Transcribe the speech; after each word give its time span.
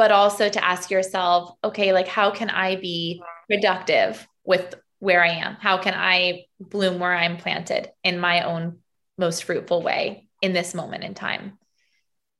but 0.00 0.12
also 0.12 0.48
to 0.48 0.64
ask 0.64 0.90
yourself, 0.90 1.52
okay, 1.62 1.92
like 1.92 2.08
how 2.08 2.30
can 2.30 2.48
I 2.48 2.76
be 2.76 3.22
productive 3.50 4.26
with 4.44 4.74
where 4.98 5.22
I 5.22 5.28
am? 5.28 5.56
How 5.56 5.76
can 5.76 5.92
I 5.94 6.46
bloom 6.58 7.00
where 7.00 7.14
I'm 7.14 7.36
planted 7.36 7.90
in 8.02 8.18
my 8.18 8.44
own 8.44 8.78
most 9.18 9.44
fruitful 9.44 9.82
way 9.82 10.26
in 10.40 10.54
this 10.54 10.72
moment 10.72 11.04
in 11.04 11.12
time? 11.12 11.58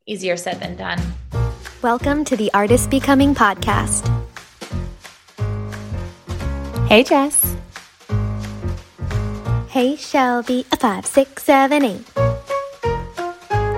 Easier 0.07 0.39
said 0.39 0.59
than 0.59 0.77
done. 0.77 0.99
Welcome 1.83 2.25
to 2.25 2.35
the 2.35 2.51
Artist 2.55 2.89
Becoming 2.89 3.35
Podcast. 3.35 4.09
Hey, 6.89 7.05
Jess. 7.05 7.57
Hey, 9.69 9.97
Shelby. 9.97 10.65
A 10.73 10.79
five, 10.79 11.05
six, 11.05 11.45
seven, 11.45 11.85
eight. 11.85 12.11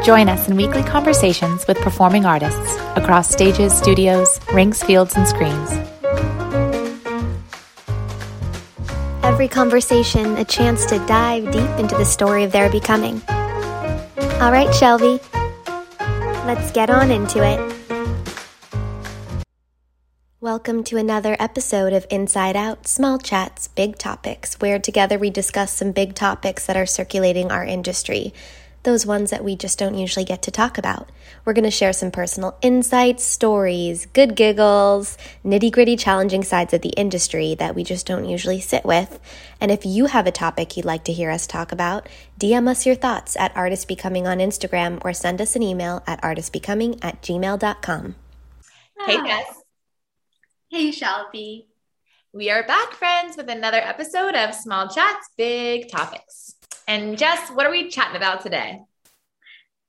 Join 0.05 0.29
us 0.29 0.47
in 0.47 0.57
weekly 0.57 0.85
conversations 0.85 1.67
with 1.67 1.79
performing 1.79 2.25
artists 2.25 2.82
across 2.97 3.31
stages, 3.31 3.73
studios, 3.73 4.41
rinks, 4.53 4.83
fields, 4.83 5.17
and 5.17 5.27
screens. 5.27 5.71
Every 9.23 9.49
conversation 9.49 10.37
a 10.37 10.45
chance 10.45 10.85
to 10.87 10.99
dive 11.07 11.51
deep 11.53 11.71
into 11.79 11.97
the 11.97 12.05
story 12.05 12.45
of 12.45 12.53
their 12.53 12.71
becoming. 12.71 13.23
All 14.41 14.53
right, 14.53 14.73
Shelby. 14.75 15.21
Let's 16.45 16.73
get 16.73 16.91
on 16.91 17.11
into 17.11 17.43
it. 17.43 17.73
Welcome 20.43 20.83
to 20.85 20.97
another 20.97 21.37
episode 21.39 21.93
of 21.93 22.05
Inside 22.11 22.57
Out 22.57 22.89
Small 22.89 23.17
Chats, 23.17 23.69
Big 23.69 23.97
Topics, 23.97 24.57
where 24.57 24.81
together 24.81 25.17
we 25.17 25.31
discuss 25.31 25.73
some 25.73 25.93
big 25.93 26.17
topics 26.17 26.67
that 26.67 26.77
are 26.77 26.85
circulating 26.85 27.53
our 27.53 27.65
industry, 27.65 28.35
those 28.83 29.07
ones 29.07 29.31
that 29.31 29.45
we 29.45 29.57
just 29.57 29.79
don't 29.79 29.97
usually 29.97 30.25
get 30.25 30.43
to 30.43 30.51
talk 30.51 30.79
about. 30.79 31.11
We're 31.45 31.53
going 31.53 31.65
to 31.65 31.71
share 31.71 31.93
some 31.93 32.11
personal 32.11 32.57
insights, 32.63 33.25
stories, 33.25 34.07
good 34.07 34.35
giggles, 34.35 35.17
nitty 35.45 35.71
gritty 35.71 35.97
challenging 35.97 36.43
sides 36.43 36.73
of 36.75 36.83
the 36.83 36.91
industry 36.91 37.55
that 37.57 37.75
we 37.75 37.85
just 37.85 38.07
don't 38.07 38.29
usually 38.29 38.61
sit 38.61 38.85
with. 38.85 39.21
And 39.61 39.71
if 39.71 39.87
you 39.87 40.07
have 40.07 40.27
a 40.27 40.33
topic 40.33 40.77
you'd 40.77 40.85
like 40.85 41.05
to 41.05 41.13
hear 41.13 41.31
us 41.31 41.47
talk 41.47 41.73
about, 41.73 42.09
DM 42.39 42.69
us 42.69 42.87
your 42.87 42.97
thoughts 42.97 43.37
at 43.37 43.57
Artist 43.57 43.89
Becoming 43.89 44.27
on 44.27 44.39
Instagram 44.39 45.01
or 45.05 45.13
send 45.13 45.41
us 45.41 45.57
an 45.57 45.63
email 45.63 46.03
at 46.07 46.21
artistbecoming 46.23 46.99
at 47.03 47.23
gmail.com. 47.23 48.15
Hey, 49.07 49.17
ah. 49.19 49.27
Jess. 49.27 49.63
Hey, 50.71 50.91
Shelby. 50.91 51.69
We 52.33 52.51
are 52.51 52.67
back, 52.67 52.95
friends, 52.95 53.37
with 53.37 53.51
another 53.51 53.77
episode 53.77 54.35
of 54.35 54.55
Small 54.55 54.89
Chats, 54.89 55.29
Big 55.37 55.91
Topics. 55.91 56.55
And 56.93 57.17
Jess, 57.17 57.49
what 57.49 57.65
are 57.65 57.71
we 57.71 57.89
chatting 57.89 58.17
about 58.17 58.43
today? 58.43 58.83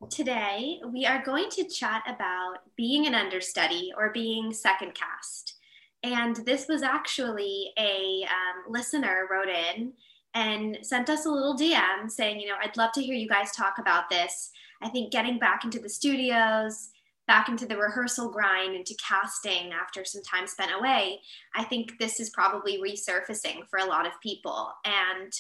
Today, 0.09 0.79
we 0.87 1.05
are 1.05 1.21
going 1.21 1.49
to 1.49 1.67
chat 1.67 2.01
about 2.07 2.59
being 2.77 3.05
an 3.05 3.13
understudy 3.13 3.91
or 3.97 4.13
being 4.13 4.53
second 4.53 4.93
cast. 4.95 5.55
And 6.01 6.37
this 6.45 6.69
was 6.69 6.81
actually 6.81 7.73
a 7.77 8.23
um, 8.23 8.71
listener 8.71 9.27
wrote 9.29 9.49
in 9.49 9.91
and 10.33 10.77
sent 10.81 11.09
us 11.09 11.25
a 11.25 11.29
little 11.29 11.57
DM 11.57 12.09
saying, 12.09 12.39
you 12.39 12.47
know, 12.47 12.55
I'd 12.63 12.77
love 12.77 12.93
to 12.93 13.03
hear 13.03 13.15
you 13.15 13.27
guys 13.27 13.51
talk 13.51 13.79
about 13.79 14.09
this. 14.09 14.51
I 14.81 14.87
think 14.87 15.11
getting 15.11 15.39
back 15.39 15.65
into 15.65 15.79
the 15.79 15.89
studios, 15.89 16.91
back 17.27 17.49
into 17.49 17.65
the 17.65 17.75
rehearsal 17.75 18.29
grind 18.29 18.75
into 18.75 18.95
casting 19.05 19.73
after 19.73 20.05
some 20.05 20.23
time 20.23 20.47
spent 20.47 20.71
away, 20.73 21.19
I 21.53 21.65
think 21.65 21.99
this 21.99 22.21
is 22.21 22.29
probably 22.29 22.81
resurfacing 22.81 23.67
for 23.69 23.79
a 23.79 23.85
lot 23.85 24.07
of 24.07 24.13
people. 24.21 24.71
And 24.85 25.33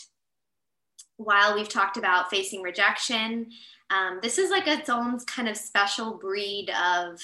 while 1.23 1.55
we've 1.55 1.69
talked 1.69 1.97
about 1.97 2.29
facing 2.29 2.61
rejection, 2.61 3.51
um, 3.89 4.19
this 4.21 4.37
is 4.37 4.49
like 4.49 4.67
its 4.67 4.89
own 4.89 5.19
kind 5.21 5.47
of 5.47 5.57
special 5.57 6.17
breed 6.17 6.71
of 6.71 7.19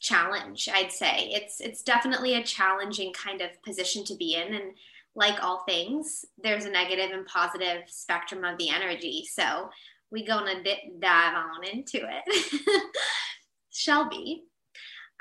challenge. 0.00 0.68
I'd 0.72 0.92
say 0.92 1.30
it's 1.32 1.60
it's 1.60 1.82
definitely 1.82 2.34
a 2.34 2.42
challenging 2.42 3.12
kind 3.12 3.40
of 3.40 3.50
position 3.62 4.04
to 4.04 4.16
be 4.16 4.34
in, 4.34 4.54
and 4.54 4.74
like 5.14 5.42
all 5.42 5.64
things, 5.66 6.24
there's 6.42 6.64
a 6.64 6.70
negative 6.70 7.10
and 7.12 7.26
positive 7.26 7.82
spectrum 7.86 8.44
of 8.44 8.58
the 8.58 8.70
energy. 8.70 9.24
So 9.30 9.70
we're 10.10 10.26
gonna 10.26 10.62
dive 10.98 11.34
on 11.34 11.64
into 11.64 12.00
it. 12.02 12.62
Shelby, 13.70 14.44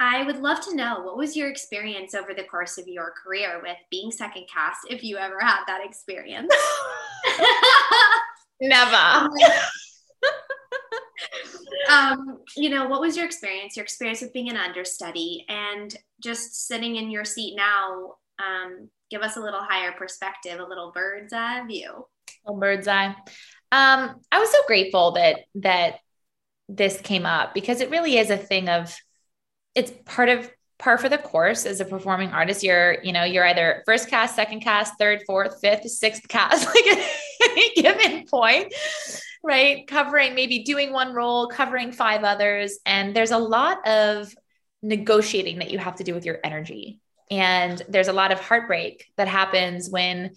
I 0.04 0.24
would 0.24 0.40
love 0.40 0.60
to 0.62 0.76
know 0.76 1.02
what 1.02 1.16
was 1.16 1.38
your 1.38 1.48
experience 1.48 2.16
over 2.16 2.34
the 2.34 2.46
course 2.46 2.80
of 2.80 2.88
your 2.88 3.14
career 3.24 3.60
with 3.62 3.78
being 3.92 4.10
second 4.10 4.48
cast, 4.52 4.80
if 4.90 5.04
you 5.04 5.18
ever 5.18 5.40
had 5.40 5.60
that 5.68 5.86
experience. 5.86 6.52
Never. 8.62 8.96
um, 11.92 12.40
you 12.58 12.70
know, 12.70 12.88
what 12.88 13.00
was 13.00 13.16
your 13.16 13.28
experience? 13.28 13.78
Your 13.78 13.84
experience 13.84 14.22
with 14.22 14.34
being 14.34 14.50
an 14.50 14.58
understudy 14.58 15.46
and 15.48 15.96
just 16.20 16.68
sitting 16.68 16.96
in 16.96 17.12
your 17.12 17.24
seat 17.24 17.56
now. 17.56 18.16
Um, 18.40 18.90
give 19.12 19.22
us 19.22 19.38
a 19.38 19.42
little 19.42 19.62
higher 19.62 19.92
perspective, 19.92 20.60
a 20.60 20.66
little 20.66 20.92
bird's 20.96 21.32
eye 21.32 21.64
view. 21.68 22.08
A 22.48 22.54
bird's 22.56 22.88
eye. 22.88 23.16
Um, 23.72 24.16
I 24.32 24.40
was 24.40 24.52
so 24.52 24.64
grateful 24.66 25.12
that 25.12 25.42
that 25.56 26.00
this 26.68 27.00
came 27.02 27.28
up 27.28 27.54
because 27.54 27.82
it 27.82 27.92
really 27.92 28.18
is 28.18 28.32
a 28.32 28.38
thing 28.38 28.68
of 28.68 28.98
it's 29.76 29.92
part 30.06 30.30
of 30.30 30.50
par 30.80 30.98
for 30.98 31.10
the 31.10 31.18
course 31.18 31.66
as 31.66 31.80
a 31.80 31.86
performing 31.86 32.30
artist. 32.30 32.64
You're 32.64 33.02
you 33.04 33.14
know 33.14 33.24
you're 33.24 33.46
either 33.46 33.84
first 33.86 34.10
cast 34.10 34.36
second 34.36 34.62
cast 34.62 34.94
third 34.98 35.24
fourth 35.26 35.60
fifth 35.62 35.90
sixth 35.90 36.28
cast 36.28 36.66
like 36.76 36.88
at 36.88 37.10
any 37.44 37.74
given 37.76 38.26
point 38.28 38.74
right? 39.44 39.88
Covering 39.88 40.36
maybe 40.36 40.64
doing 40.64 40.94
one 40.94 41.14
role 41.14 41.48
covering 41.48 41.92
five 41.92 42.24
others. 42.24 42.80
And 42.86 43.16
there's 43.16 43.32
a 43.32 43.38
lot 43.38 43.86
of 43.88 44.34
negotiating 44.82 45.60
that 45.60 45.72
you 45.72 45.80
have 45.80 45.96
to 45.98 46.04
do 46.04 46.14
with 46.14 46.26
your 46.26 46.40
energy. 46.44 47.00
And 47.30 47.82
there's 47.88 48.08
a 48.08 48.14
lot 48.14 48.32
of 48.32 48.40
heartbreak 48.40 49.06
that 49.16 49.28
happens 49.28 49.90
when 49.90 50.32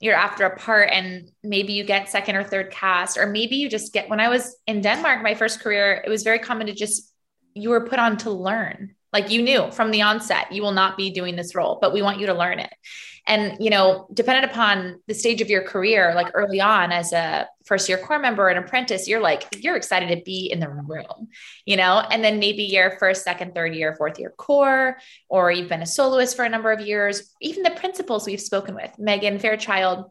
you're 0.00 0.14
after 0.14 0.44
a 0.44 0.56
part 0.56 0.90
and 0.92 1.30
maybe 1.42 1.72
you 1.72 1.82
get 1.82 2.10
second 2.10 2.36
or 2.36 2.44
third 2.44 2.70
cast 2.70 3.16
or 3.16 3.26
maybe 3.26 3.56
you 3.56 3.66
just 3.66 3.94
get 3.94 4.10
when 4.10 4.20
i 4.20 4.28
was 4.28 4.54
in 4.66 4.82
denmark 4.82 5.22
my 5.22 5.34
first 5.34 5.60
career 5.60 6.02
it 6.04 6.10
was 6.10 6.22
very 6.22 6.38
common 6.38 6.66
to 6.66 6.74
just 6.74 7.10
you 7.56 7.70
were 7.70 7.86
put 7.86 7.98
on 7.98 8.16
to 8.18 8.30
learn. 8.30 8.94
Like 9.12 9.30
you 9.30 9.42
knew 9.42 9.70
from 9.70 9.90
the 9.90 10.02
onset 10.02 10.52
you 10.52 10.60
will 10.62 10.72
not 10.72 10.96
be 10.96 11.10
doing 11.10 11.36
this 11.36 11.54
role 11.54 11.78
but 11.80 11.92
we 11.92 12.02
want 12.02 12.20
you 12.20 12.26
to 12.26 12.34
learn 12.34 12.58
it. 12.58 12.72
And 13.26 13.56
you 13.58 13.70
know 13.70 14.06
dependent 14.12 14.52
upon 14.52 15.00
the 15.06 15.14
stage 15.14 15.40
of 15.40 15.48
your 15.48 15.62
career 15.62 16.12
like 16.14 16.28
early 16.34 16.60
on 16.60 16.92
as 16.92 17.12
a 17.12 17.48
first 17.64 17.88
year 17.88 17.98
core 17.98 18.18
member 18.18 18.48
and 18.48 18.58
apprentice 18.58 19.08
you're 19.08 19.20
like 19.20 19.44
you're 19.64 19.76
excited 19.76 20.14
to 20.14 20.22
be 20.22 20.50
in 20.52 20.60
the 20.60 20.68
room 20.68 21.28
you 21.64 21.76
know? 21.76 21.98
And 22.10 22.22
then 22.22 22.38
maybe 22.38 22.64
your 22.64 22.98
first 22.98 23.24
second 23.24 23.54
third 23.54 23.74
year 23.74 23.94
fourth 23.96 24.18
year 24.18 24.34
core, 24.36 24.98
or 25.28 25.50
you've 25.50 25.68
been 25.68 25.82
a 25.82 25.86
soloist 25.86 26.36
for 26.36 26.44
a 26.44 26.48
number 26.48 26.70
of 26.70 26.80
years 26.80 27.34
even 27.40 27.62
the 27.62 27.70
principals 27.70 28.26
we've 28.26 28.40
spoken 28.40 28.74
with 28.74 28.98
megan 28.98 29.38
fairchild 29.38 30.10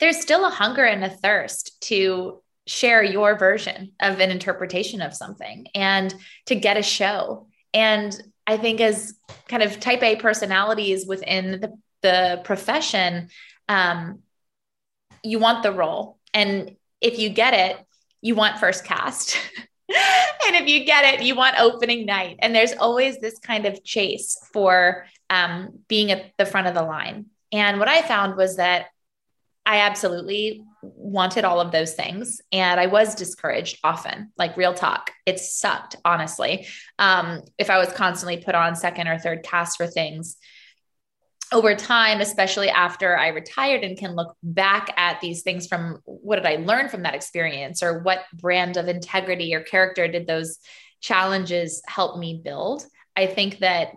there's 0.00 0.20
still 0.20 0.44
a 0.44 0.50
hunger 0.50 0.84
and 0.84 1.04
a 1.04 1.10
thirst 1.10 1.80
to 1.82 2.42
share 2.68 3.02
your 3.02 3.36
version 3.36 3.92
of 3.98 4.20
an 4.20 4.30
interpretation 4.30 5.00
of 5.00 5.14
something 5.14 5.66
and 5.74 6.14
to 6.46 6.54
get 6.54 6.76
a 6.76 6.82
show 6.82 7.48
and 7.74 8.20
I 8.46 8.56
think 8.56 8.80
as 8.80 9.14
kind 9.46 9.62
of 9.62 9.78
type 9.78 10.02
A 10.02 10.16
personalities 10.16 11.06
within 11.06 11.60
the 11.60 11.78
the 12.00 12.40
profession, 12.44 13.28
um, 13.68 14.20
you 15.22 15.38
want 15.38 15.62
the 15.62 15.72
role. 15.72 16.18
And 16.32 16.76
if 17.00 17.18
you 17.18 17.28
get 17.28 17.54
it, 17.54 17.84
you 18.20 18.34
want 18.34 18.58
first 18.58 18.84
cast. 18.84 19.36
and 19.88 20.56
if 20.56 20.68
you 20.68 20.84
get 20.84 21.14
it, 21.14 21.22
you 21.22 21.34
want 21.34 21.58
opening 21.58 22.06
night. 22.06 22.36
And 22.40 22.54
there's 22.54 22.72
always 22.72 23.18
this 23.18 23.38
kind 23.38 23.66
of 23.66 23.82
chase 23.84 24.38
for 24.52 25.06
um, 25.28 25.80
being 25.88 26.10
at 26.10 26.32
the 26.38 26.46
front 26.46 26.68
of 26.68 26.74
the 26.74 26.82
line. 26.82 27.26
And 27.52 27.78
what 27.78 27.88
I 27.88 28.02
found 28.02 28.36
was 28.36 28.56
that 28.56 28.86
I 29.66 29.80
absolutely 29.80 30.62
wanted 30.82 31.44
all 31.44 31.60
of 31.60 31.72
those 31.72 31.94
things. 31.94 32.40
And 32.52 32.78
I 32.78 32.86
was 32.86 33.14
discouraged 33.14 33.78
often, 33.82 34.32
like 34.36 34.56
real 34.56 34.74
talk. 34.74 35.10
It 35.26 35.38
sucked, 35.38 35.96
honestly. 36.04 36.66
Um, 36.98 37.42
if 37.58 37.70
I 37.70 37.78
was 37.78 37.92
constantly 37.92 38.38
put 38.38 38.54
on 38.54 38.76
second 38.76 39.08
or 39.08 39.18
third 39.18 39.42
cast 39.42 39.76
for 39.76 39.86
things 39.86 40.36
over 41.52 41.74
time, 41.74 42.20
especially 42.20 42.68
after 42.68 43.16
I 43.16 43.28
retired 43.28 43.82
and 43.82 43.96
can 43.96 44.14
look 44.14 44.36
back 44.42 44.92
at 44.96 45.20
these 45.20 45.42
things 45.42 45.66
from 45.66 46.00
what 46.04 46.36
did 46.36 46.46
I 46.46 46.56
learn 46.56 46.88
from 46.88 47.02
that 47.02 47.14
experience 47.14 47.82
or 47.82 48.00
what 48.00 48.24
brand 48.34 48.76
of 48.76 48.88
integrity 48.88 49.54
or 49.54 49.60
character 49.60 50.08
did 50.08 50.26
those 50.26 50.58
challenges 51.00 51.82
help 51.86 52.18
me 52.18 52.40
build? 52.44 52.84
I 53.16 53.26
think 53.26 53.60
that, 53.60 53.92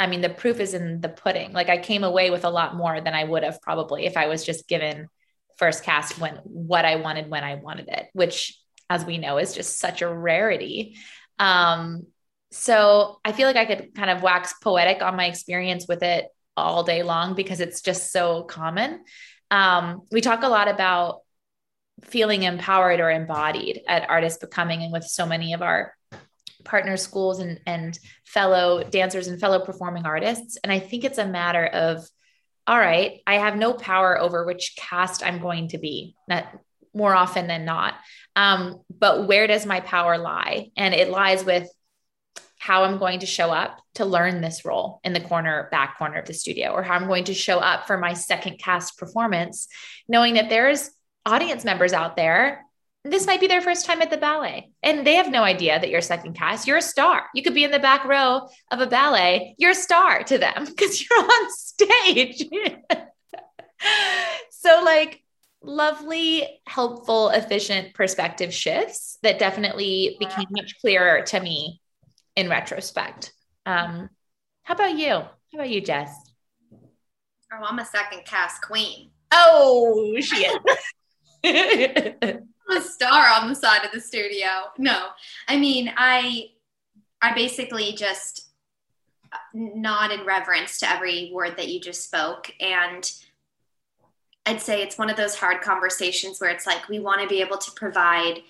I 0.00 0.06
mean, 0.06 0.22
the 0.22 0.30
proof 0.30 0.58
is 0.58 0.72
in 0.72 1.00
the 1.00 1.08
pudding. 1.08 1.52
Like 1.52 1.68
I 1.68 1.76
came 1.78 2.02
away 2.02 2.30
with 2.30 2.44
a 2.44 2.50
lot 2.50 2.74
more 2.74 3.00
than 3.00 3.14
I 3.14 3.24
would 3.24 3.42
have 3.42 3.60
probably 3.60 4.06
if 4.06 4.16
I 4.16 4.28
was 4.28 4.44
just 4.44 4.66
given 4.66 5.08
first 5.56 5.82
cast 5.84 6.18
when 6.18 6.36
what 6.44 6.84
I 6.84 6.96
wanted 6.96 7.30
when 7.30 7.44
I 7.44 7.56
wanted 7.56 7.88
it, 7.88 8.08
which, 8.12 8.58
as 8.88 9.04
we 9.04 9.18
know, 9.18 9.38
is 9.38 9.54
just 9.54 9.78
such 9.78 10.02
a 10.02 10.08
rarity. 10.08 10.96
Um, 11.38 12.06
so 12.50 13.20
I 13.24 13.32
feel 13.32 13.46
like 13.46 13.56
I 13.56 13.64
could 13.64 13.94
kind 13.94 14.10
of 14.10 14.22
wax 14.22 14.54
poetic 14.62 15.02
on 15.02 15.16
my 15.16 15.26
experience 15.26 15.86
with 15.88 16.02
it 16.02 16.26
all 16.56 16.84
day 16.84 17.02
long 17.02 17.34
because 17.34 17.60
it's 17.60 17.82
just 17.82 18.12
so 18.12 18.44
common. 18.44 19.04
Um, 19.50 20.02
we 20.10 20.20
talk 20.20 20.42
a 20.42 20.48
lot 20.48 20.68
about 20.68 21.20
feeling 22.04 22.42
empowered 22.42 23.00
or 23.00 23.10
embodied 23.10 23.82
at 23.88 24.08
artist 24.08 24.40
becoming 24.40 24.82
and 24.82 24.92
with 24.92 25.04
so 25.04 25.26
many 25.26 25.54
of 25.54 25.62
our 25.62 25.94
partner 26.64 26.96
schools 26.96 27.38
and, 27.38 27.60
and 27.66 27.98
fellow 28.24 28.82
dancers 28.82 29.28
and 29.28 29.40
fellow 29.40 29.64
performing 29.64 30.04
artists. 30.04 30.58
And 30.62 30.72
I 30.72 30.78
think 30.78 31.04
it's 31.04 31.18
a 31.18 31.26
matter 31.26 31.64
of, 31.64 32.06
all 32.66 32.78
right, 32.78 33.20
I 33.26 33.34
have 33.34 33.56
no 33.56 33.72
power 33.72 34.18
over 34.18 34.44
which 34.44 34.74
cast 34.76 35.24
I'm 35.24 35.40
going 35.40 35.68
to 35.68 35.78
be, 35.78 36.16
not 36.28 36.46
more 36.94 37.14
often 37.14 37.46
than 37.46 37.64
not. 37.64 37.94
Um, 38.34 38.82
but 38.90 39.28
where 39.28 39.46
does 39.46 39.66
my 39.66 39.80
power 39.80 40.18
lie? 40.18 40.70
And 40.76 40.94
it 40.94 41.10
lies 41.10 41.44
with 41.44 41.68
how 42.58 42.84
I'm 42.84 42.98
going 42.98 43.20
to 43.20 43.26
show 43.26 43.50
up 43.52 43.78
to 43.94 44.04
learn 44.04 44.40
this 44.40 44.64
role 44.64 45.00
in 45.04 45.12
the 45.12 45.20
corner, 45.20 45.68
back 45.70 45.98
corner 45.98 46.18
of 46.18 46.26
the 46.26 46.34
studio, 46.34 46.70
or 46.70 46.82
how 46.82 46.94
I'm 46.94 47.06
going 47.06 47.24
to 47.24 47.34
show 47.34 47.58
up 47.58 47.86
for 47.86 47.96
my 47.98 48.14
second 48.14 48.58
cast 48.58 48.98
performance, 48.98 49.68
knowing 50.08 50.34
that 50.34 50.48
there's 50.48 50.90
audience 51.24 51.64
members 51.64 51.92
out 51.92 52.16
there. 52.16 52.65
This 53.10 53.26
might 53.26 53.40
be 53.40 53.46
their 53.46 53.60
first 53.60 53.86
time 53.86 54.02
at 54.02 54.10
the 54.10 54.16
ballet, 54.16 54.70
and 54.82 55.06
they 55.06 55.14
have 55.14 55.30
no 55.30 55.44
idea 55.44 55.78
that 55.78 55.90
you're 55.90 56.00
second 56.00 56.34
cast. 56.34 56.66
You're 56.66 56.78
a 56.78 56.82
star. 56.82 57.26
You 57.34 57.42
could 57.42 57.54
be 57.54 57.62
in 57.62 57.70
the 57.70 57.78
back 57.78 58.04
row 58.04 58.48
of 58.72 58.80
a 58.80 58.86
ballet. 58.86 59.54
You're 59.58 59.70
a 59.70 59.76
star 59.76 60.24
to 60.24 60.38
them 60.38 60.64
because 60.64 61.00
you're 61.00 61.18
on 61.20 61.50
stage. 61.50 62.44
so, 64.50 64.82
like, 64.84 65.22
lovely, 65.62 66.60
helpful, 66.66 67.28
efficient 67.30 67.94
perspective 67.94 68.52
shifts 68.52 69.18
that 69.22 69.38
definitely 69.38 70.16
became 70.18 70.46
much 70.50 70.80
clearer 70.80 71.22
to 71.22 71.38
me 71.38 71.80
in 72.34 72.48
retrospect. 72.48 73.32
Um, 73.66 74.10
how 74.64 74.74
about 74.74 74.98
you? 74.98 75.10
How 75.10 75.30
about 75.54 75.70
you, 75.70 75.80
Jess? 75.80 76.12
Oh, 77.52 77.62
I'm 77.62 77.78
a 77.78 77.84
second 77.84 78.24
cast 78.24 78.62
queen. 78.62 79.10
Oh, 79.30 80.16
she 80.20 80.48
is. 81.44 82.38
A 82.68 82.80
star 82.80 83.26
on 83.28 83.48
the 83.48 83.54
side 83.54 83.84
of 83.84 83.92
the 83.92 84.00
studio. 84.00 84.48
No, 84.76 85.08
I 85.46 85.56
mean, 85.56 85.92
I, 85.96 86.50
I 87.22 87.34
basically 87.34 87.92
just 87.92 88.48
nod 89.54 90.10
in 90.10 90.24
reverence 90.24 90.78
to 90.80 90.90
every 90.90 91.30
word 91.32 91.56
that 91.56 91.68
you 91.68 91.80
just 91.80 92.04
spoke, 92.04 92.52
and 92.60 93.10
I'd 94.46 94.60
say 94.60 94.82
it's 94.82 94.98
one 94.98 95.10
of 95.10 95.16
those 95.16 95.34
hard 95.34 95.60
conversations 95.60 96.40
where 96.40 96.50
it's 96.50 96.66
like 96.66 96.88
we 96.88 97.00
want 97.00 97.20
to 97.20 97.28
be 97.28 97.40
able 97.40 97.58
to 97.58 97.70
provide 97.72 98.40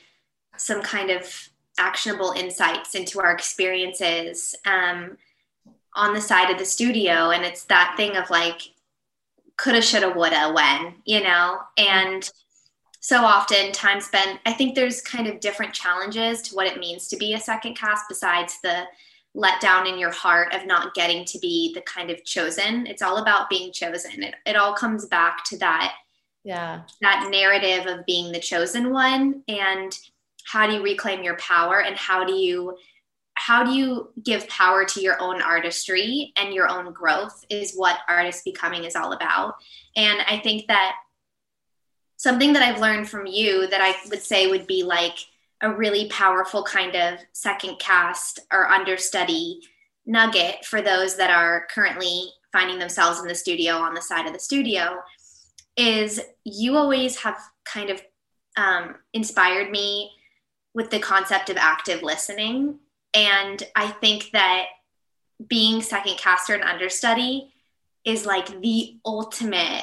some 0.57 0.83
kind 0.83 1.11
of 1.11 1.49
actionable 1.79 2.33
insights 2.33 2.95
into 2.95 3.21
our 3.21 3.33
experiences 3.33 4.55
um, 4.65 5.17
on 5.95 6.15
the 6.15 6.21
side 6.21 6.51
of 6.51 6.59
the 6.59 6.65
studio. 6.65 7.31
And 7.31 7.45
it's 7.45 7.65
that 7.65 7.95
thing 7.97 8.17
of 8.17 8.31
like, 8.31 8.61
coulda, 9.57 9.83
shoulda, 9.83 10.11
woulda, 10.11 10.53
when, 10.53 10.97
you 11.05 11.23
know? 11.23 11.61
And 11.79 12.31
so 13.07 13.25
often 13.25 13.71
time 13.71 14.01
spent, 14.01 14.41
I 14.47 14.53
think 14.53 14.75
there's 14.75 15.01
kind 15.01 15.29
of 15.29 15.39
different 15.39 15.73
challenges 15.73 16.43
to 16.43 16.57
what 16.57 16.67
it 16.67 16.81
means 16.81 17.07
to 17.07 17.17
be 17.17 17.35
a 17.35 17.41
second 17.41 17.77
cast 17.77 18.07
besides 18.09 18.59
the 18.65 18.83
let 19.33 19.61
down 19.61 19.87
in 19.87 19.97
your 19.97 20.11
heart 20.11 20.53
of 20.53 20.67
not 20.67 20.93
getting 20.93 21.25
to 21.27 21.39
be 21.39 21.73
the 21.73 21.83
kind 21.83 22.11
of 22.11 22.25
chosen. 22.25 22.85
It's 22.85 23.03
all 23.03 23.19
about 23.19 23.49
being 23.49 23.73
chosen. 23.73 24.25
It, 24.25 24.35
it 24.45 24.57
all 24.57 24.75
comes 24.75 25.07
back 25.07 25.45
to 25.45 25.59
that. 25.59 25.95
Yeah. 26.43 26.81
That 27.01 27.29
narrative 27.31 27.87
of 27.87 28.05
being 28.07 28.33
the 28.33 28.41
chosen 28.41 28.91
one. 28.93 29.45
And 29.47 29.97
how 30.45 30.67
do 30.67 30.73
you 30.73 30.83
reclaim 30.83 31.23
your 31.23 31.37
power 31.37 31.83
and 31.83 31.95
how 31.95 32.25
do 32.25 32.33
you 32.35 32.77
how 33.35 33.63
do 33.63 33.71
you 33.71 34.09
give 34.25 34.49
power 34.49 34.85
to 34.85 35.01
your 35.01 35.21
own 35.21 35.41
artistry 35.41 36.33
and 36.37 36.53
your 36.53 36.69
own 36.69 36.93
growth 36.93 37.45
is 37.51 37.75
what 37.75 37.99
artist 38.09 38.45
becoming 38.45 38.85
is 38.85 38.97
all 38.97 39.13
about 39.13 39.57
and 39.95 40.21
i 40.27 40.39
think 40.39 40.67
that 40.69 40.95
something 42.17 42.53
that 42.53 42.63
i've 42.63 42.81
learned 42.81 43.09
from 43.09 43.27
you 43.27 43.67
that 43.69 43.81
i 43.81 43.95
would 44.09 44.23
say 44.23 44.47
would 44.47 44.67
be 44.67 44.83
like 44.83 45.17
a 45.63 45.73
really 45.73 46.09
powerful 46.09 46.63
kind 46.63 46.95
of 46.95 47.19
second 47.33 47.79
cast 47.79 48.41
or 48.53 48.69
understudy 48.69 49.61
nugget 50.05 50.65
for 50.65 50.83
those 50.83 51.17
that 51.17 51.31
are 51.31 51.67
currently 51.71 52.31
finding 52.53 52.79
themselves 52.79 53.21
in 53.21 53.27
the 53.27 53.35
studio 53.35 53.75
on 53.75 53.95
the 53.95 54.03
side 54.03 54.27
of 54.27 54.33
the 54.33 54.39
studio 54.39 54.99
is 55.77 56.21
you 56.45 56.77
always 56.77 57.17
have 57.17 57.39
kind 57.65 57.91
of 57.91 58.01
um, 58.57 58.97
inspired 59.13 59.71
me 59.71 60.11
with 60.75 60.91
the 60.91 60.99
concept 60.99 61.51
of 61.51 61.57
active 61.57 62.03
listening. 62.03 62.79
And 63.15 63.63
I 63.75 63.89
think 63.89 64.31
that 64.33 64.67
being 65.47 65.83
second 65.83 66.17
caster 66.19 66.55
and 66.55 66.63
understudy 66.63 67.53
is 68.05 68.25
like 68.25 68.61
the 68.63 68.99
ultimate 69.05 69.83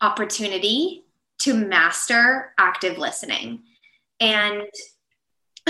opportunity 0.00 1.04
to 1.42 1.54
master 1.54 2.52
active 2.58 2.98
listening. 2.98 3.62
And 4.20 4.62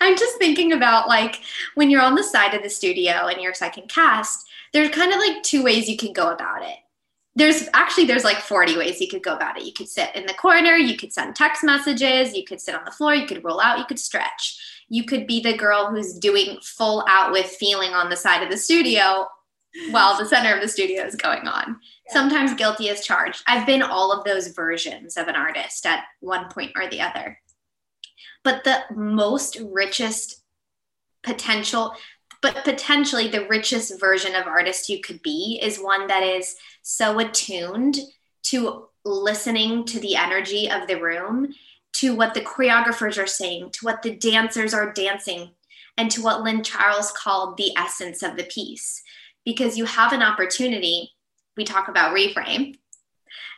I'm 0.00 0.16
just 0.16 0.36
thinking 0.38 0.72
about 0.72 1.08
like 1.08 1.40
when 1.74 1.90
you're 1.90 2.02
on 2.02 2.14
the 2.14 2.22
side 2.22 2.54
of 2.54 2.62
the 2.62 2.70
studio 2.70 3.26
and 3.26 3.40
you're 3.40 3.54
second 3.54 3.88
cast, 3.88 4.46
there's 4.72 4.90
kind 4.90 5.12
of 5.12 5.18
like 5.18 5.42
two 5.42 5.62
ways 5.62 5.88
you 5.88 5.96
can 5.96 6.12
go 6.12 6.32
about 6.32 6.62
it. 6.62 6.76
There's 7.36 7.68
actually 7.74 8.04
there's 8.04 8.24
like 8.24 8.38
40 8.38 8.76
ways 8.76 9.00
you 9.00 9.08
could 9.08 9.22
go 9.22 9.34
about 9.34 9.58
it. 9.58 9.64
You 9.64 9.72
could 9.72 9.88
sit 9.88 10.14
in 10.14 10.26
the 10.26 10.34
corner 10.34 10.76
you 10.76 10.96
could 10.96 11.12
send 11.12 11.34
text 11.34 11.64
messages 11.64 12.36
you 12.36 12.44
could 12.44 12.60
sit 12.60 12.74
on 12.74 12.84
the 12.84 12.92
floor 12.92 13.14
you 13.14 13.26
could 13.26 13.42
roll 13.42 13.60
out 13.60 13.78
you 13.78 13.86
could 13.86 13.98
stretch. 13.98 14.60
You 14.88 15.04
could 15.04 15.26
be 15.26 15.40
the 15.40 15.56
girl 15.56 15.86
who's 15.86 16.18
doing 16.18 16.58
full 16.62 17.04
out 17.08 17.32
with 17.32 17.46
feeling 17.46 17.90
on 17.90 18.10
the 18.10 18.16
side 18.16 18.42
of 18.42 18.50
the 18.50 18.56
studio 18.56 19.26
while 19.90 20.16
the 20.16 20.26
center 20.26 20.54
of 20.54 20.60
the 20.60 20.68
studio 20.68 21.04
is 21.04 21.16
going 21.16 21.46
on. 21.48 21.80
Sometimes 22.08 22.54
guilty 22.54 22.90
as 22.90 23.04
charged. 23.04 23.42
I've 23.46 23.66
been 23.66 23.82
all 23.82 24.12
of 24.12 24.24
those 24.24 24.48
versions 24.48 25.16
of 25.16 25.28
an 25.28 25.36
artist 25.36 25.86
at 25.86 26.04
one 26.20 26.48
point 26.48 26.72
or 26.76 26.88
the 26.88 27.00
other. 27.00 27.38
But 28.42 28.64
the 28.64 28.80
most 28.94 29.58
richest 29.60 30.42
potential 31.22 31.94
but 32.44 32.62
potentially 32.62 33.26
the 33.26 33.46
richest 33.48 33.98
version 33.98 34.34
of 34.34 34.46
artist 34.46 34.90
you 34.90 35.00
could 35.00 35.22
be 35.22 35.58
is 35.62 35.78
one 35.78 36.06
that 36.08 36.22
is 36.22 36.56
so 36.82 37.18
attuned 37.18 37.96
to 38.42 38.84
listening 39.02 39.86
to 39.86 39.98
the 39.98 40.14
energy 40.14 40.70
of 40.70 40.86
the 40.86 41.00
room, 41.00 41.54
to 41.94 42.14
what 42.14 42.34
the 42.34 42.42
choreographers 42.42 43.16
are 43.16 43.26
saying, 43.26 43.70
to 43.70 43.86
what 43.86 44.02
the 44.02 44.14
dancers 44.14 44.74
are 44.74 44.92
dancing, 44.92 45.52
and 45.96 46.10
to 46.10 46.22
what 46.22 46.42
Lynn 46.42 46.62
Charles 46.62 47.12
called 47.12 47.56
the 47.56 47.72
essence 47.78 48.22
of 48.22 48.36
the 48.36 48.44
piece. 48.44 49.02
Because 49.44 49.76
you 49.76 49.84
have 49.84 50.12
an 50.12 50.22
opportunity, 50.22 51.10
we 51.56 51.64
talk 51.64 51.88
about 51.88 52.14
reframe. 52.14 52.76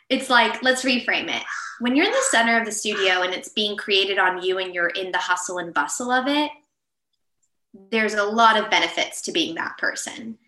It's 0.08 0.30
like, 0.30 0.62
let's 0.62 0.84
reframe 0.84 1.28
it. 1.28 1.42
When 1.80 1.94
you're 1.94 2.06
in 2.06 2.12
the 2.12 2.26
center 2.30 2.58
of 2.58 2.64
the 2.64 2.72
studio 2.72 3.22
and 3.22 3.34
it's 3.34 3.48
being 3.48 3.76
created 3.76 4.18
on 4.18 4.42
you 4.42 4.58
and 4.58 4.74
you're 4.74 4.88
in 4.88 5.12
the 5.12 5.18
hustle 5.18 5.58
and 5.58 5.74
bustle 5.74 6.10
of 6.10 6.26
it, 6.26 6.50
there's 7.90 8.14
a 8.14 8.24
lot 8.24 8.56
of 8.56 8.70
benefits 8.70 9.22
to 9.22 9.32
being 9.32 9.54
that 9.56 9.76
person. 9.78 10.38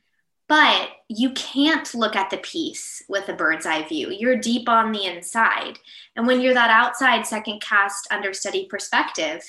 But 0.48 0.88
you 1.08 1.30
can't 1.32 1.94
look 1.94 2.16
at 2.16 2.30
the 2.30 2.38
piece 2.38 3.02
with 3.08 3.28
a 3.28 3.34
bird's 3.34 3.66
eye 3.66 3.86
view. 3.86 4.10
You're 4.10 4.38
deep 4.38 4.68
on 4.68 4.92
the 4.92 5.04
inside. 5.04 5.78
And 6.16 6.26
when 6.26 6.40
you're 6.40 6.54
that 6.54 6.70
outside 6.70 7.26
second 7.26 7.60
cast 7.60 8.08
understudy 8.10 8.66
perspective, 8.66 9.42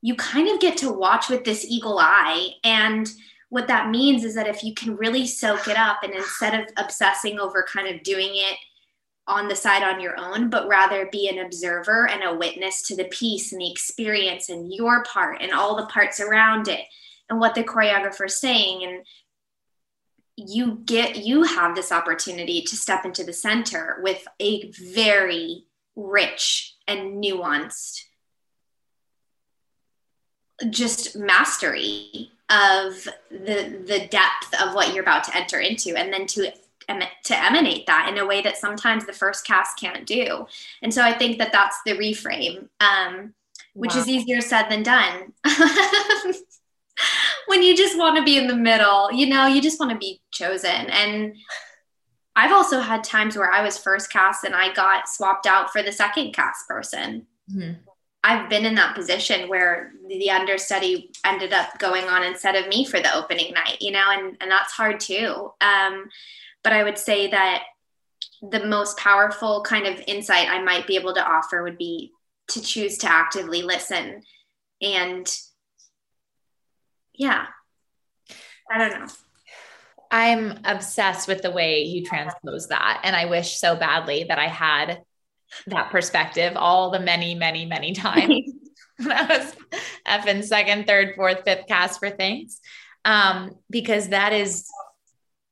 you 0.00 0.14
kind 0.14 0.48
of 0.48 0.60
get 0.60 0.78
to 0.78 0.90
watch 0.90 1.28
with 1.28 1.44
this 1.44 1.66
eagle 1.68 1.98
eye. 1.98 2.52
And 2.64 3.10
what 3.50 3.68
that 3.68 3.90
means 3.90 4.24
is 4.24 4.34
that 4.34 4.46
if 4.46 4.62
you 4.62 4.74
can 4.74 4.96
really 4.96 5.26
soak 5.26 5.68
it 5.68 5.76
up 5.76 6.02
and 6.02 6.14
instead 6.14 6.54
of 6.54 6.66
obsessing 6.76 7.38
over 7.38 7.62
kind 7.62 7.88
of 7.88 8.02
doing 8.02 8.30
it 8.32 8.58
on 9.26 9.48
the 9.48 9.56
side 9.56 9.82
on 9.82 10.00
your 10.00 10.18
own, 10.18 10.50
but 10.50 10.68
rather 10.68 11.08
be 11.10 11.28
an 11.28 11.38
observer 11.38 12.08
and 12.08 12.22
a 12.24 12.34
witness 12.34 12.82
to 12.82 12.96
the 12.96 13.04
piece 13.04 13.52
and 13.52 13.60
the 13.60 13.70
experience 13.70 14.48
and 14.48 14.72
your 14.72 15.02
part 15.04 15.40
and 15.40 15.52
all 15.52 15.76
the 15.76 15.86
parts 15.86 16.20
around 16.20 16.68
it 16.68 16.80
and 17.30 17.40
what 17.40 17.54
the 17.54 17.62
choreographer 17.62 18.26
is 18.26 18.38
saying 18.38 18.84
and 18.84 19.06
you 20.36 20.80
get 20.84 21.16
you 21.16 21.42
have 21.42 21.74
this 21.74 21.90
opportunity 21.90 22.62
to 22.62 22.76
step 22.76 23.04
into 23.04 23.24
the 23.24 23.32
center 23.32 23.98
with 24.02 24.26
a 24.40 24.70
very 24.70 25.64
rich 25.96 26.76
and 26.86 27.22
nuanced 27.22 28.02
just 30.70 31.16
mastery 31.16 32.30
of 32.50 33.08
the 33.30 33.82
the 33.86 34.08
depth 34.10 34.54
of 34.62 34.74
what 34.74 34.94
you're 34.94 35.02
about 35.02 35.24
to 35.24 35.36
enter 35.36 35.60
into 35.60 35.96
and 35.96 36.12
then 36.12 36.26
to 36.26 36.50
to 37.22 37.44
emanate 37.44 37.86
that 37.86 38.08
in 38.08 38.16
a 38.16 38.24
way 38.24 38.40
that 38.40 38.56
sometimes 38.56 39.04
the 39.04 39.12
first 39.12 39.46
cast 39.46 39.78
can't 39.78 40.06
do 40.06 40.46
and 40.82 40.94
so 40.94 41.02
i 41.02 41.12
think 41.12 41.36
that 41.38 41.52
that's 41.52 41.78
the 41.84 41.92
reframe 41.92 42.68
um, 42.80 43.34
which 43.74 43.94
wow. 43.94 44.00
is 44.00 44.08
easier 44.08 44.40
said 44.40 44.68
than 44.70 44.82
done 44.82 45.32
when 47.48 47.62
you 47.62 47.76
just 47.76 47.98
want 47.98 48.16
to 48.16 48.22
be 48.22 48.36
in 48.36 48.46
the 48.46 48.54
middle, 48.54 49.10
you 49.12 49.26
know, 49.26 49.46
you 49.46 49.60
just 49.60 49.80
want 49.80 49.90
to 49.90 49.98
be 49.98 50.20
chosen. 50.30 50.70
And 50.70 51.34
I've 52.36 52.52
also 52.52 52.80
had 52.80 53.02
times 53.02 53.36
where 53.36 53.50
I 53.50 53.62
was 53.62 53.78
first 53.78 54.12
cast 54.12 54.44
and 54.44 54.54
I 54.54 54.72
got 54.72 55.08
swapped 55.08 55.46
out 55.46 55.72
for 55.72 55.82
the 55.82 55.90
second 55.90 56.32
cast 56.32 56.68
person. 56.68 57.26
Mm-hmm. 57.50 57.80
I've 58.24 58.50
been 58.50 58.64
in 58.64 58.74
that 58.74 58.94
position 58.94 59.48
where 59.48 59.92
the 60.08 60.30
understudy 60.30 61.10
ended 61.24 61.52
up 61.52 61.78
going 61.78 62.04
on 62.04 62.24
instead 62.24 62.56
of 62.56 62.68
me 62.68 62.84
for 62.84 63.00
the 63.00 63.14
opening 63.14 63.54
night, 63.54 63.78
you 63.80 63.92
know, 63.92 64.04
and, 64.10 64.36
and 64.40 64.50
that's 64.50 64.72
hard 64.72 65.00
too. 65.00 65.52
Um, 65.60 66.08
but 66.64 66.72
I 66.72 66.82
would 66.82 66.98
say 66.98 67.30
that 67.30 67.62
the 68.42 68.66
most 68.66 68.98
powerful 68.98 69.62
kind 69.62 69.86
of 69.86 70.02
insight 70.06 70.48
I 70.48 70.62
might 70.62 70.86
be 70.86 70.96
able 70.96 71.14
to 71.14 71.24
offer 71.24 71.62
would 71.62 71.78
be 71.78 72.12
to 72.48 72.60
choose 72.60 72.98
to 72.98 73.10
actively 73.10 73.62
listen 73.62 74.22
and 74.80 75.38
yeah. 77.14 77.46
I 78.70 78.78
don't 78.78 79.00
know. 79.00 79.06
I'm 80.10 80.60
obsessed 80.64 81.28
with 81.28 81.42
the 81.42 81.50
way 81.50 81.82
you 81.82 82.04
transpose 82.04 82.68
that. 82.68 83.00
And 83.04 83.14
I 83.14 83.26
wish 83.26 83.58
so 83.58 83.76
badly 83.76 84.24
that 84.28 84.38
I 84.38 84.46
had 84.46 85.02
that 85.66 85.90
perspective 85.90 86.54
all 86.56 86.90
the 86.90 87.00
many, 87.00 87.34
many, 87.34 87.64
many 87.66 87.92
times 87.92 88.52
I 89.00 89.26
was 89.28 89.54
effing 90.06 90.44
second, 90.44 90.86
third, 90.86 91.14
fourth, 91.14 91.42
fifth 91.44 91.66
cast 91.66 92.00
for 92.00 92.10
things. 92.10 92.60
Um, 93.04 93.52
because 93.70 94.08
that 94.08 94.32
is 94.32 94.68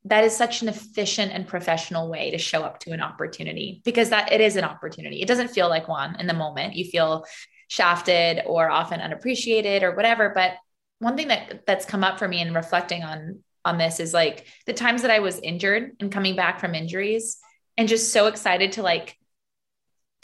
that 0.05 0.25
is 0.25 0.37
such 0.37 0.63
an 0.63 0.69
efficient 0.69 1.33
and 1.33 1.49
professional 1.49 2.09
way 2.09 2.31
to 2.31 2.39
show 2.39 2.63
up 2.63 2.79
to 2.79 2.93
an 2.93 3.01
opportunity 3.01 3.83
because 3.85 4.11
that 4.11 4.33
it 4.33 4.41
is 4.41 4.55
an 4.55 4.63
opportunity. 4.63 5.21
It 5.21 5.27
doesn't 5.27 5.49
feel 5.49 5.69
like 5.69 5.89
one 5.89 6.15
in 6.21 6.29
the 6.29 6.35
moment. 6.35 6.75
You 6.75 6.85
feel 6.85 7.25
shafted 7.67 8.43
or 8.47 8.71
often 8.71 9.01
unappreciated 9.01 9.83
or 9.83 9.97
whatever. 9.97 10.31
But 10.33 10.53
one 11.01 11.17
thing 11.17 11.29
that 11.29 11.67
that's 11.67 11.85
come 11.85 12.05
up 12.05 12.19
for 12.19 12.29
me 12.29 12.41
in 12.41 12.55
reflecting 12.55 13.03
on 13.03 13.41
on 13.65 13.79
this 13.79 13.99
is 13.99 14.15
like 14.15 14.47
the 14.67 14.73
times 14.73 15.03
that 15.03 15.11
I 15.11 15.19
was 15.19 15.41
injured 15.41 15.97
and 15.99 16.13
coming 16.13 16.37
back 16.37 16.61
from 16.61 16.75
injuries 16.75 17.39
and 17.77 17.89
just 17.89 18.13
so 18.13 18.27
excited 18.27 18.73
to 18.73 18.83
like 18.83 19.17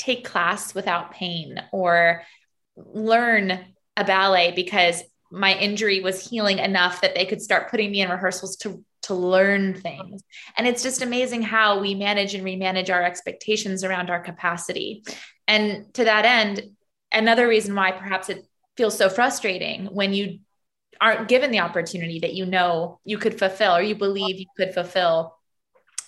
take 0.02 0.24
class 0.24 0.74
without 0.74 1.12
pain 1.12 1.62
or 1.70 2.22
learn 2.76 3.60
a 3.96 4.04
ballet 4.04 4.52
because 4.54 5.02
my 5.30 5.56
injury 5.56 6.00
was 6.00 6.28
healing 6.28 6.58
enough 6.58 7.00
that 7.00 7.14
they 7.14 7.24
could 7.24 7.40
start 7.40 7.70
putting 7.70 7.90
me 7.90 8.02
in 8.02 8.10
rehearsals 8.10 8.56
to 8.56 8.84
to 9.02 9.14
learn 9.14 9.74
things. 9.74 10.22
And 10.56 10.66
it's 10.66 10.82
just 10.82 11.02
amazing 11.02 11.42
how 11.42 11.80
we 11.80 11.96
manage 11.96 12.34
and 12.34 12.44
remanage 12.44 12.88
our 12.88 13.02
expectations 13.02 13.82
around 13.82 14.10
our 14.10 14.20
capacity. 14.20 15.02
And 15.48 15.92
to 15.94 16.04
that 16.04 16.24
end, 16.24 16.62
another 17.10 17.48
reason 17.48 17.74
why 17.74 17.90
perhaps 17.90 18.28
it 18.28 18.46
feels 18.76 18.96
so 18.96 19.08
frustrating 19.08 19.86
when 19.86 20.14
you 20.14 20.38
aren't 21.00 21.26
given 21.26 21.50
the 21.50 21.58
opportunity 21.58 22.20
that 22.20 22.34
you 22.34 22.46
know 22.46 23.00
you 23.04 23.18
could 23.18 23.40
fulfill 23.40 23.74
or 23.74 23.82
you 23.82 23.96
believe 23.96 24.38
you 24.38 24.46
could 24.56 24.72
fulfill 24.72 25.36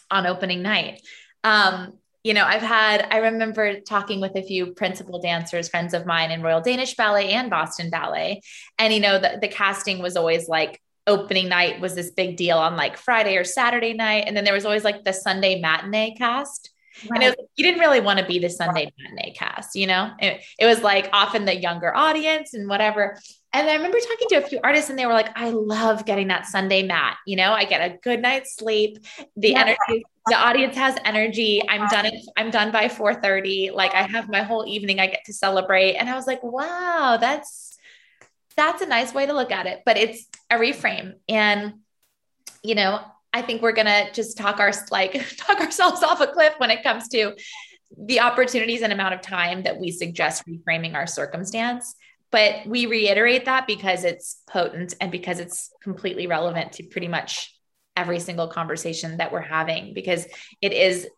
on 0.09 0.25
opening 0.27 0.63
night. 0.63 1.03
Um, 1.43 1.99
you 2.25 2.33
know, 2.33 2.45
I've 2.45 2.62
had, 2.62 3.07
I 3.11 3.19
remember 3.19 3.81
talking 3.81 4.19
with 4.19 4.35
a 4.35 4.43
few 4.43 4.73
principal 4.73 5.21
dancers, 5.21 5.69
friends 5.69 5.93
of 5.93 6.07
mine 6.07 6.31
in 6.31 6.43
Royal 6.43 6.62
Danish 6.62 6.97
Ballet 6.97 7.31
and 7.33 7.50
Boston 7.50 7.90
Ballet. 7.90 8.40
And, 8.78 8.95
you 8.95 9.00
know, 9.00 9.19
the, 9.19 9.38
the 9.40 9.49
casting 9.49 10.00
was 10.00 10.16
always 10.16 10.49
like 10.49 10.81
opening 11.07 11.50
night 11.50 11.83
was 11.83 11.95
this 11.95 12.11
big 12.11 12.38
deal 12.38 12.57
on 12.57 12.76
like 12.76 12.97
Friday 12.97 13.37
or 13.37 13.45
Saturday 13.45 13.93
night. 13.93 14.25
And 14.26 14.35
then 14.35 14.45
there 14.45 14.54
was 14.54 14.64
always 14.64 14.85
like 14.85 15.04
the 15.04 15.12
Sunday 15.12 15.61
matinee 15.61 16.14
cast. 16.16 16.71
Right. 17.02 17.16
And 17.16 17.23
it 17.25 17.37
was, 17.37 17.47
you 17.57 17.64
didn't 17.64 17.81
really 17.81 18.00
want 18.00 18.21
to 18.21 18.25
be 18.25 18.38
the 18.38 18.49
Sunday 18.49 18.90
matinee 18.99 19.35
cast, 19.35 19.76
you 19.76 19.87
know? 19.87 20.11
It, 20.19 20.40
it 20.59 20.64
was 20.64 20.81
like 20.81 21.11
often 21.12 21.45
the 21.45 21.54
younger 21.54 21.95
audience 21.95 22.54
and 22.54 22.69
whatever. 22.69 23.19
And 23.52 23.69
I 23.69 23.75
remember 23.75 23.99
talking 23.99 24.28
to 24.31 24.37
a 24.37 24.49
few 24.49 24.61
artists 24.64 24.88
and 24.88 24.99
they 24.99 25.04
were 25.04 25.12
like, 25.12 25.28
I 25.37 25.50
love 25.50 26.07
getting 26.07 26.28
that 26.28 26.47
Sunday 26.47 26.85
mat. 26.85 27.19
You 27.26 27.37
know, 27.37 27.52
I 27.52 27.66
get 27.66 27.83
a 27.83 27.99
good 27.99 28.23
night's 28.23 28.57
sleep. 28.57 29.04
The 29.37 29.50
yeah. 29.50 29.61
energy, 29.61 30.07
the 30.26 30.35
audience 30.35 30.76
has 30.76 30.97
energy. 31.04 31.62
I'm 31.69 31.88
done. 31.88 32.11
I'm 32.37 32.50
done 32.50 32.71
by 32.71 32.88
4:30. 32.88 33.73
Like 33.73 33.95
I 33.95 34.02
have 34.02 34.28
my 34.28 34.43
whole 34.43 34.66
evening 34.66 35.00
I 35.00 35.07
get 35.07 35.25
to 35.26 35.33
celebrate. 35.33 35.95
And 35.95 36.09
I 36.09 36.14
was 36.14 36.26
like, 36.26 36.43
wow, 36.43 37.19
that's 37.21 37.76
that's 38.57 38.83
a 38.83 38.87
nice 38.87 39.12
way 39.12 39.26
to 39.26 39.33
look 39.33 39.52
at 39.52 39.66
it. 39.66 39.83
But 39.85 39.97
it's 39.97 40.26
a 40.50 40.57
reframe. 40.57 41.14
And 41.28 41.75
you 42.62 42.75
know, 42.75 43.00
I 43.33 43.43
think 43.43 43.62
we're 43.62 43.73
gonna 43.73 44.12
just 44.12 44.38
talk 44.38 44.61
our 44.61 44.73
like 44.90 45.12
talk 45.37 45.61
ourselves 45.61 46.02
off 46.02 46.21
a 46.21 46.26
cliff 46.26 46.54
when 46.59 46.71
it 46.71 46.83
comes 46.83 47.09
to 47.09 47.35
the 47.97 48.21
opportunities 48.21 48.83
and 48.83 48.93
amount 48.93 49.14
of 49.14 49.21
time 49.21 49.62
that 49.64 49.78
we 49.78 49.90
suggest 49.90 50.45
reframing 50.47 50.95
our 50.95 51.07
circumstance 51.07 51.95
but 52.35 52.66
we 52.66 52.87
reiterate 52.87 53.45
that 53.45 53.64
because 53.69 54.02
it's 54.02 54.43
potent 54.49 54.93
and 55.00 55.12
because 55.12 55.38
it's 55.38 55.71
completely 55.81 56.26
relevant 56.26 56.73
to 56.73 56.83
pretty 56.83 57.07
much 57.07 57.53
every 57.97 58.21
single 58.21 58.49
conversation 58.49 59.19
that 59.19 59.33
we're 59.33 59.41
having 59.41 59.95
because 59.95 60.27
it 60.61 60.73
is 60.73 61.09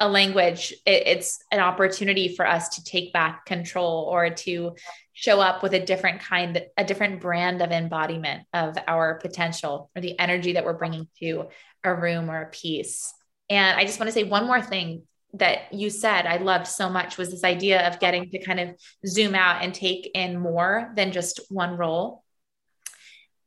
a 0.00 0.08
language 0.08 0.72
it, 0.86 1.06
it's 1.06 1.42
an 1.50 1.60
opportunity 1.60 2.36
for 2.36 2.46
us 2.46 2.68
to 2.70 2.84
take 2.84 3.12
back 3.12 3.46
control 3.46 4.08
or 4.10 4.30
to 4.30 4.76
show 5.12 5.40
up 5.40 5.62
with 5.62 5.74
a 5.74 5.84
different 5.84 6.20
kind 6.20 6.62
a 6.76 6.84
different 6.84 7.20
brand 7.20 7.60
of 7.62 7.72
embodiment 7.72 8.44
of 8.52 8.76
our 8.86 9.16
potential 9.16 9.90
or 9.96 10.02
the 10.02 10.18
energy 10.18 10.52
that 10.52 10.64
we're 10.64 10.72
bringing 10.72 11.08
to 11.18 11.48
a 11.82 11.94
room 11.94 12.30
or 12.30 12.42
a 12.42 12.50
piece 12.50 13.12
and 13.50 13.78
i 13.78 13.84
just 13.84 13.98
want 13.98 14.08
to 14.08 14.12
say 14.12 14.24
one 14.24 14.46
more 14.46 14.62
thing 14.62 15.02
that 15.34 15.72
you 15.72 15.90
said 15.90 16.26
I 16.26 16.38
loved 16.38 16.66
so 16.66 16.88
much 16.88 17.18
was 17.18 17.30
this 17.30 17.44
idea 17.44 17.86
of 17.86 18.00
getting 18.00 18.30
to 18.30 18.44
kind 18.44 18.60
of 18.60 18.76
zoom 19.06 19.34
out 19.34 19.62
and 19.62 19.74
take 19.74 20.10
in 20.14 20.38
more 20.38 20.90
than 20.96 21.12
just 21.12 21.40
one 21.50 21.76
role. 21.76 22.24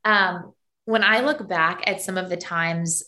Um, 0.06 0.54
when 0.86 1.04
I 1.04 1.22
look 1.22 1.48
back 1.48 1.84
at 1.88 2.02
some 2.02 2.18
of 2.18 2.30
the 2.30 2.38
times 2.38 3.04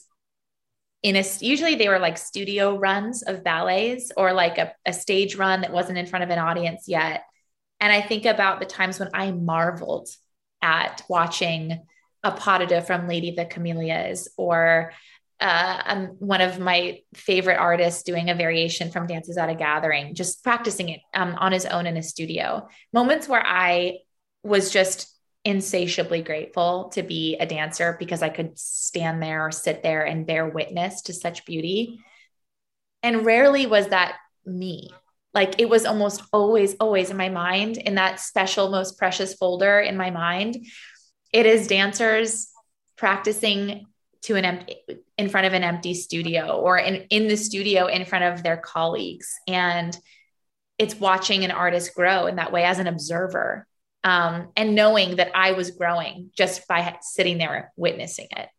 in 1.01 1.17
a 1.17 1.23
usually 1.41 1.75
they 1.75 1.89
were 1.89 1.99
like 1.99 2.17
studio 2.17 2.77
runs 2.77 3.23
of 3.23 3.43
ballets 3.43 4.11
or 4.15 4.31
like 4.31 4.57
a, 4.57 4.73
a 4.85 4.93
stage 4.93 5.35
run 5.35 5.61
that 5.61 5.73
wasn't 5.73 5.97
in 5.97 6.05
front 6.05 6.23
of 6.23 6.29
an 6.29 6.39
audience 6.39 6.87
yet. 6.87 7.23
And 7.79 7.91
I 7.91 8.01
think 8.01 8.25
about 8.25 8.59
the 8.59 8.65
times 8.65 8.99
when 8.99 9.09
I 9.13 9.31
marveled 9.31 10.07
at 10.61 11.03
watching 11.09 11.81
a 12.23 12.31
pas 12.31 12.59
de 12.59 12.67
deux 12.67 12.81
from 12.81 13.09
Lady 13.09 13.31
the 13.35 13.45
Camellias 13.45 14.29
or 14.37 14.93
uh, 15.41 15.81
I'm 15.85 16.05
one 16.19 16.39
of 16.39 16.57
my 16.57 17.01
favorite 17.15 17.57
artists 17.57 18.03
doing 18.03 18.29
a 18.29 18.35
variation 18.35 18.91
from 18.91 19.07
Dances 19.07 19.37
at 19.37 19.49
a 19.49 19.55
Gathering, 19.55 20.15
just 20.15 20.41
practicing 20.41 20.87
it 20.87 21.01
um, 21.13 21.35
on 21.37 21.51
his 21.51 21.65
own 21.65 21.85
in 21.85 21.97
a 21.97 22.03
studio. 22.03 22.69
Moments 22.93 23.27
where 23.27 23.45
I 23.45 23.97
was 24.43 24.71
just 24.71 25.12
insatiably 25.45 26.21
grateful 26.21 26.89
to 26.93 27.03
be 27.03 27.35
a 27.37 27.45
dancer 27.45 27.97
because 27.99 28.21
I 28.21 28.29
could 28.29 28.57
stand 28.57 29.21
there 29.21 29.45
or 29.45 29.51
sit 29.51 29.83
there 29.83 30.03
and 30.03 30.25
bear 30.25 30.47
witness 30.47 31.03
to 31.03 31.13
such 31.13 31.45
beauty. 31.45 31.99
And 33.01 33.25
rarely 33.25 33.65
was 33.65 33.87
that 33.89 34.15
me. 34.45 34.89
Like 35.33 35.59
it 35.59 35.67
was 35.67 35.85
almost 35.85 36.21
always, 36.31 36.75
always 36.75 37.09
in 37.09 37.17
my 37.17 37.29
mind, 37.29 37.77
in 37.77 37.95
that 37.95 38.19
special, 38.19 38.69
most 38.69 38.97
precious 38.97 39.33
folder 39.33 39.79
in 39.79 39.97
my 39.97 40.11
mind. 40.11 40.65
It 41.33 41.45
is 41.45 41.67
dancers 41.67 42.49
practicing 42.95 43.87
to 44.21 44.35
an 44.35 44.45
empty 44.45 44.77
in 45.17 45.29
front 45.29 45.47
of 45.47 45.53
an 45.53 45.63
empty 45.63 45.93
studio 45.93 46.59
or 46.59 46.77
in, 46.77 47.05
in 47.09 47.27
the 47.27 47.35
studio 47.35 47.87
in 47.87 48.05
front 48.05 48.23
of 48.23 48.43
their 48.43 48.57
colleagues 48.57 49.33
and 49.47 49.97
it's 50.79 50.95
watching 50.95 51.43
an 51.43 51.51
artist 51.51 51.93
grow 51.93 52.25
in 52.25 52.37
that 52.37 52.51
way 52.51 52.63
as 52.63 52.79
an 52.79 52.87
observer 52.87 53.67
um, 54.03 54.49
and 54.55 54.75
knowing 54.75 55.17
that 55.17 55.31
i 55.35 55.51
was 55.53 55.71
growing 55.71 56.29
just 56.35 56.67
by 56.67 56.97
sitting 57.01 57.37
there 57.37 57.71
witnessing 57.75 58.27
it. 58.31 58.49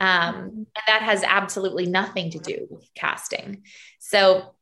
Um, 0.00 0.34
and 0.44 0.66
that 0.86 1.02
has 1.02 1.24
absolutely 1.24 1.86
nothing 1.86 2.30
to 2.30 2.38
do 2.38 2.66
with 2.70 2.88
casting. 2.94 3.62
So 3.98 4.54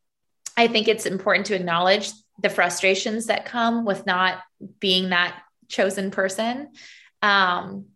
i 0.57 0.67
think 0.69 0.89
it's 0.89 1.07
important 1.07 1.47
to 1.47 1.55
acknowledge 1.55 2.11
the 2.43 2.51
frustrations 2.51 3.27
that 3.27 3.45
come 3.45 3.85
with 3.85 4.07
not 4.07 4.43
being 4.81 5.11
that 5.11 5.41
chosen 5.69 6.11
person. 6.11 6.71
Um, 7.23 7.87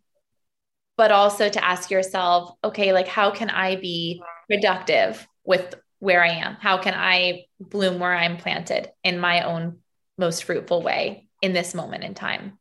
but 0.97 1.11
also 1.11 1.49
to 1.49 1.63
ask 1.63 1.89
yourself, 1.89 2.53
okay, 2.63 2.93
like 2.93 3.07
how 3.07 3.31
can 3.31 3.49
I 3.49 3.75
be 3.75 4.21
productive 4.47 5.27
with 5.43 5.73
where 5.99 6.23
I 6.23 6.29
am? 6.29 6.55
How 6.59 6.77
can 6.77 6.93
I 6.95 7.45
bloom 7.59 7.99
where 7.99 8.13
I'm 8.15 8.37
planted 8.37 8.89
in 9.03 9.19
my 9.19 9.43
own 9.43 9.79
most 10.17 10.43
fruitful 10.43 10.81
way 10.81 11.27
in 11.41 11.53
this 11.53 11.73
moment 11.73 12.03
in 12.03 12.13
time? 12.13 12.57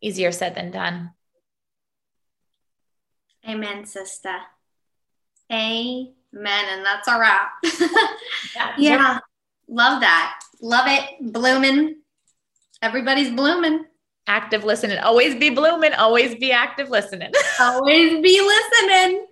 Easier 0.00 0.32
said 0.32 0.54
than 0.54 0.70
done. 0.70 1.12
Amen, 3.48 3.86
sister. 3.86 4.36
Amen. 5.50 6.14
And 6.32 6.84
that's 6.84 7.08
a 7.08 7.18
wrap. 7.18 7.52
yeah. 8.56 8.74
yeah. 8.78 9.18
Love 9.68 10.00
that. 10.00 10.40
Love 10.60 10.86
it. 10.88 11.32
Blooming. 11.32 11.96
Everybody's 12.82 13.30
blooming 13.30 13.84
active 14.26 14.64
listening. 14.64 14.98
Always 14.98 15.34
be 15.34 15.50
blooming. 15.50 15.92
Always 15.92 16.34
be 16.34 16.52
active 16.52 16.90
listening. 16.90 17.32
always 17.60 18.22
be 18.22 18.40
listening. 18.40 19.26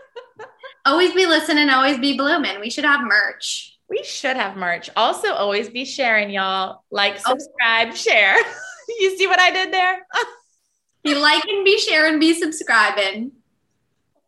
always 0.86 1.12
be 1.12 1.26
listening. 1.26 1.68
Always 1.68 1.98
be 1.98 2.16
blooming. 2.16 2.60
We 2.60 2.70
should 2.70 2.84
have 2.84 3.02
merch. 3.02 3.75
We 3.88 4.02
should 4.02 4.36
have 4.36 4.56
merch. 4.56 4.90
Also, 4.96 5.32
always 5.32 5.68
be 5.68 5.84
sharing, 5.84 6.30
y'all. 6.30 6.82
Like, 6.90 7.18
oh. 7.26 7.30
subscribe, 7.30 7.88
oh. 7.92 7.94
share. 7.94 8.36
you 9.00 9.16
see 9.16 9.26
what 9.26 9.38
I 9.38 9.50
did 9.50 9.72
there? 9.72 10.06
be 11.04 11.14
liking, 11.14 11.64
be 11.64 11.78
sharing, 11.78 12.18
be 12.18 12.34
subscribing. 12.34 13.32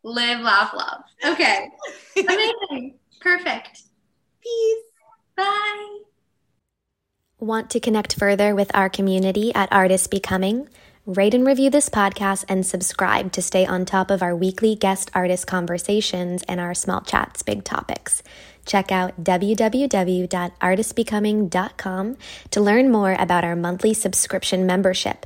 Live, 0.05 0.41
laugh, 0.41 0.73
love. 0.75 1.03
Okay. 1.25 1.69
Amazing. 2.17 2.95
Perfect. 3.21 3.83
Peace. 4.41 4.85
Bye. 5.37 5.99
Want 7.41 7.71
to 7.71 7.81
connect 7.81 8.15
further 8.15 8.55
with 8.55 8.71
our 8.75 8.89
community 8.89 9.55
at 9.55 9.73
Artist 9.73 10.11
Becoming? 10.11 10.69
Rate 11.09 11.33
and 11.33 11.47
review 11.47 11.71
this 11.71 11.89
podcast 11.89 12.45
and 12.51 12.67
subscribe 12.67 13.33
to 13.33 13.41
stay 13.41 13.65
on 13.65 13.87
top 13.87 14.11
of 14.11 14.23
our 14.23 14.37
weekly 14.37 14.75
guest 14.75 15.11
artist 15.15 15.47
conversations 15.47 16.43
and 16.43 16.61
our 16.61 16.75
small 16.75 17.01
chats, 17.01 17.43
big 17.43 17.65
topics. 17.65 18.23
Check 18.67 18.93
out 18.93 19.25
www.artistbecoming.com 19.25 22.17
to 22.51 22.61
learn 22.61 22.93
more 22.93 23.17
about 23.19 23.43
our 23.43 23.57
monthly 23.57 23.95
subscription 23.95 24.67
membership 24.67 25.25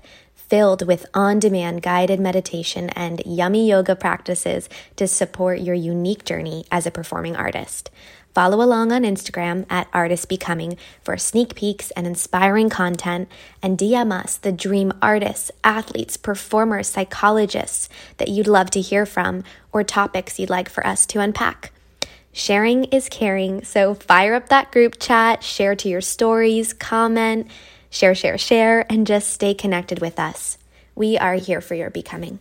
filled 0.52 0.86
with 0.86 1.06
on 1.14 1.38
demand 1.38 1.80
guided 1.80 2.20
meditation 2.20 2.90
and 2.90 3.22
yummy 3.24 3.66
yoga 3.66 3.96
practices 3.96 4.68
to 4.94 5.08
support 5.08 5.58
your 5.58 5.74
unique 5.74 6.26
journey 6.26 6.66
as 6.70 6.86
a 6.86 6.90
performing 6.90 7.34
artist. 7.34 7.88
Follow 8.34 8.62
along 8.62 8.92
on 8.92 9.02
Instagram 9.02 9.64
at 9.70 9.88
Artist 9.94 10.28
Becoming 10.28 10.76
for 11.02 11.16
sneak 11.16 11.54
peeks 11.54 11.90
and 11.92 12.06
inspiring 12.06 12.68
content, 12.68 13.30
and 13.62 13.78
DM 13.78 14.12
us 14.12 14.36
the 14.36 14.52
dream 14.52 14.92
artists, 15.00 15.50
athletes, 15.64 16.18
performers, 16.18 16.86
psychologists 16.86 17.88
that 18.18 18.28
you'd 18.28 18.46
love 18.46 18.68
to 18.72 18.82
hear 18.82 19.06
from 19.06 19.44
or 19.72 19.82
topics 19.82 20.38
you'd 20.38 20.50
like 20.50 20.68
for 20.68 20.86
us 20.86 21.06
to 21.06 21.20
unpack. 21.20 21.72
Sharing 22.34 22.84
is 22.84 23.08
caring, 23.08 23.64
so 23.64 23.94
fire 23.94 24.34
up 24.34 24.50
that 24.50 24.70
group 24.70 24.98
chat, 25.00 25.42
share 25.42 25.74
to 25.76 25.88
your 25.88 26.02
stories, 26.02 26.74
comment, 26.74 27.46
share, 27.92 28.16
share, 28.16 28.38
share, 28.38 28.84
and 28.90 29.06
just 29.06 29.30
stay 29.30 29.54
connected 29.54 30.00
with 30.00 30.18
us. 30.18 30.58
We 30.96 31.16
are 31.16 31.34
here 31.34 31.60
for 31.60 31.76
your 31.76 31.90
becoming. 31.90 32.40